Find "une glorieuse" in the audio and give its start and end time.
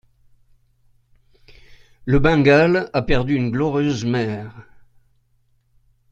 3.35-4.03